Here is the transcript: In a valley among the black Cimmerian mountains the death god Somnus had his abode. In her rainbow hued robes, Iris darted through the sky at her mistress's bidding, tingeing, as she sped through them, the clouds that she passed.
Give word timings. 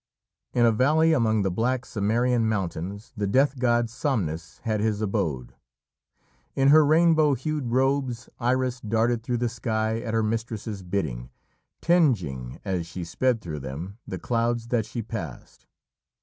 In 0.53 0.65
a 0.65 0.71
valley 0.71 1.13
among 1.13 1.43
the 1.43 1.51
black 1.51 1.85
Cimmerian 1.85 2.49
mountains 2.49 3.13
the 3.15 3.27
death 3.27 3.59
god 3.59 3.87
Somnus 3.87 4.57
had 4.63 4.79
his 4.79 4.99
abode. 4.99 5.53
In 6.55 6.69
her 6.69 6.83
rainbow 6.83 7.35
hued 7.35 7.67
robes, 7.67 8.27
Iris 8.39 8.79
darted 8.81 9.21
through 9.21 9.37
the 9.37 9.47
sky 9.47 9.99
at 9.99 10.15
her 10.15 10.23
mistress's 10.23 10.81
bidding, 10.81 11.29
tingeing, 11.83 12.59
as 12.65 12.87
she 12.87 13.03
sped 13.03 13.41
through 13.41 13.59
them, 13.59 13.99
the 14.07 14.17
clouds 14.17 14.69
that 14.69 14.87
she 14.87 15.03
passed. 15.03 15.67